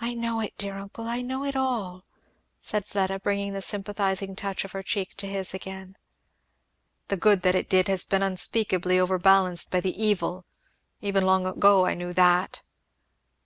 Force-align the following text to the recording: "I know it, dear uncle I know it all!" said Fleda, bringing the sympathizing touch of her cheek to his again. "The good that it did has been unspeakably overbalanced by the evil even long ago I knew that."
"I 0.00 0.14
know 0.14 0.40
it, 0.40 0.56
dear 0.56 0.78
uncle 0.78 1.04
I 1.06 1.20
know 1.20 1.44
it 1.44 1.54
all!" 1.54 2.04
said 2.58 2.86
Fleda, 2.86 3.20
bringing 3.20 3.52
the 3.52 3.60
sympathizing 3.60 4.34
touch 4.34 4.64
of 4.64 4.72
her 4.72 4.82
cheek 4.82 5.14
to 5.18 5.26
his 5.26 5.52
again. 5.52 5.98
"The 7.08 7.18
good 7.18 7.42
that 7.42 7.54
it 7.54 7.68
did 7.68 7.86
has 7.88 8.06
been 8.06 8.22
unspeakably 8.22 8.98
overbalanced 8.98 9.70
by 9.70 9.80
the 9.80 10.02
evil 10.02 10.46
even 11.02 11.26
long 11.26 11.44
ago 11.44 11.84
I 11.84 11.92
knew 11.92 12.14
that." 12.14 12.62